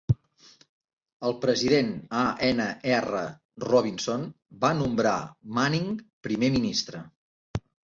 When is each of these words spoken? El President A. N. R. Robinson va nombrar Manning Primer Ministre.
El 1.27 1.35
President 1.43 1.91
A. 2.21 2.23
N. 2.47 2.67
R. 2.95 3.21
Robinson 3.67 4.25
va 4.65 4.73
nombrar 4.81 5.15
Manning 5.61 5.89
Primer 6.31 6.53
Ministre. 6.59 7.07